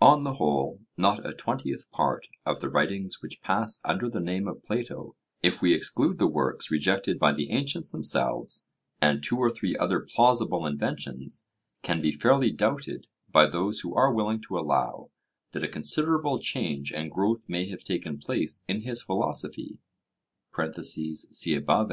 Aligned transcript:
On 0.00 0.24
the 0.24 0.36
whole, 0.36 0.80
not 0.96 1.26
a 1.26 1.34
twentieth 1.34 1.90
part 1.90 2.28
of 2.46 2.60
the 2.60 2.70
writings 2.70 3.20
which 3.20 3.42
pass 3.42 3.78
under 3.84 4.08
the 4.08 4.18
name 4.18 4.48
of 4.48 4.62
Plato, 4.64 5.16
if 5.42 5.60
we 5.60 5.74
exclude 5.74 6.18
the 6.18 6.26
works 6.26 6.70
rejected 6.70 7.18
by 7.18 7.32
the 7.32 7.50
ancients 7.50 7.92
themselves 7.92 8.70
and 9.02 9.22
two 9.22 9.36
or 9.36 9.50
three 9.50 9.76
other 9.76 10.00
plausible 10.00 10.64
inventions, 10.64 11.46
can 11.82 12.00
be 12.00 12.10
fairly 12.10 12.50
doubted 12.50 13.06
by 13.30 13.46
those 13.46 13.80
who 13.80 13.94
are 13.94 14.10
willing 14.14 14.40
to 14.48 14.58
allow 14.58 15.10
that 15.52 15.62
a 15.62 15.68
considerable 15.68 16.38
change 16.40 16.90
and 16.90 17.10
growth 17.12 17.44
may 17.46 17.68
have 17.68 17.84
taken 17.84 18.16
place 18.16 18.64
in 18.66 18.80
his 18.80 19.02
philosophy 19.02 19.76
(see 21.30 21.54
above). 21.54 21.90